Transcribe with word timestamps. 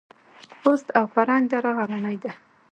خوست 0.61 0.87
او 0.97 1.05
فرنګ 1.13 1.43
دره 1.51 1.71
غرنۍ 1.77 2.17
ده؟ 2.23 2.31